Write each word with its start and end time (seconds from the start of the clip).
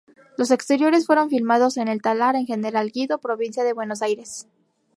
Los 0.35 0.49
exteriores 0.49 1.05
fueron 1.05 1.29
filmados 1.29 1.77
en 1.77 1.87
El 1.87 2.01
Talar, 2.01 2.35
en 2.35 2.47
General 2.47 2.89
Guido, 2.91 3.19
provincia 3.19 3.63
de 3.63 3.73
Buenos 3.73 4.01
Aires. 4.01 4.47